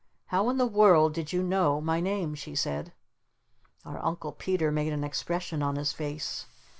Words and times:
"How 0.25 0.49
in 0.49 0.57
the 0.57 0.65
world 0.65 1.13
did 1.13 1.31
you 1.31 1.43
know 1.43 1.79
my 1.79 1.99
name?" 1.99 2.33
she 2.33 2.55
said. 2.55 2.91
Our 3.85 4.03
Uncle 4.03 4.31
Peter 4.31 4.71
made 4.71 4.93
an 4.93 5.03
expression 5.03 5.61
on 5.61 5.75
his 5.75 5.93
face. 5.93 6.47